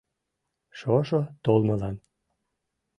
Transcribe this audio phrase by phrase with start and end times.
[0.79, 1.95] Шошо толмылан